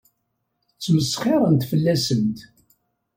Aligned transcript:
Ttmesxiṛent 0.75 1.67
fell-asent. 1.69 2.37